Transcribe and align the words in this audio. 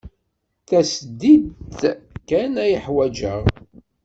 Tasdidt 0.67 1.79
kan 2.29 2.53
ay 2.63 2.73
ḥwajeɣ. 2.83 3.41